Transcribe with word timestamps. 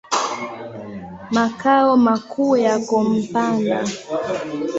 Makao 1.31 1.97
makuu 1.97 2.57
yako 2.57 3.03
Mpanda. 3.03 3.83